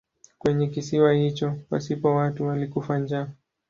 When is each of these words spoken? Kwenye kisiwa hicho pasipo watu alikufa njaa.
Kwenye 0.37 0.67
kisiwa 0.67 1.13
hicho 1.13 1.53
pasipo 1.69 2.15
watu 2.15 2.49
alikufa 2.51 2.99
njaa. 2.99 3.27